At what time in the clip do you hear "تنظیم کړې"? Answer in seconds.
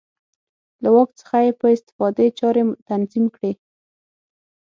2.87-3.51